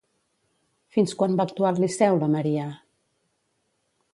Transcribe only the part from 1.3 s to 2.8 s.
va actuar al Liceu, la Maria?